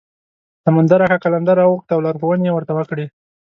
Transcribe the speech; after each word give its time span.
سمندر 0.63 0.99
اکا 1.05 1.17
قلندر 1.23 1.55
راوغوښت 1.59 1.89
او 1.91 1.99
لارښوونې 2.05 2.45
یې 2.47 2.53
ورته 2.53 2.71
وکړې. 2.75 3.05